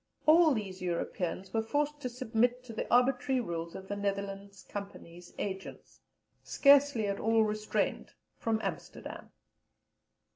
All 0.25 0.55
these 0.55 0.81
Europeans 0.81 1.53
were 1.53 1.61
forced 1.61 2.01
to 2.01 2.09
submit 2.09 2.63
to 2.63 2.73
the 2.73 2.91
arbitrary 2.91 3.39
rules 3.39 3.75
of 3.75 3.87
the 3.87 3.95
Netherlands 3.95 4.63
Company's 4.67 5.31
agents, 5.37 6.01
scarcely 6.41 7.05
at 7.05 7.19
all 7.19 7.43
restrained 7.43 8.15
from 8.35 8.59
Amsterdam. 8.63 9.29